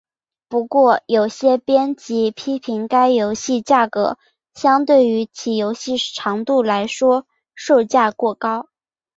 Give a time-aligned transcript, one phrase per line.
[0.49, 4.17] 不过有些编辑批评该游戏价格
[4.51, 8.67] 相对于其游戏长度来说售价过高。